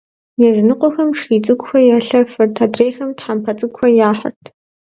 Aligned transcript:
Языныкъуэхэм 0.47 1.09
шхий 1.17 1.41
цӏыкӏухэр 1.45 1.87
ялъэфырт, 1.95 2.55
адрейхэм 2.65 3.11
тхьэмпэ 3.17 3.51
цӏыкӏухэр 3.57 3.91
яхьырт. 4.09 4.43